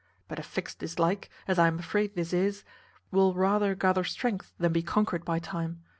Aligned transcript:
But 0.27 0.39
a 0.39 0.41
fixed 0.41 0.79
dislike, 0.79 1.29
as 1.47 1.59
I 1.59 1.67
am 1.67 1.77
afraid 1.77 2.15
this 2.15 2.33
is, 2.33 2.63
will 3.11 3.35
rather 3.35 3.75
gather 3.75 4.03
strength 4.03 4.51
than 4.57 4.73
be 4.73 4.81
conquered 4.81 5.23
by 5.23 5.37
time. 5.37 5.83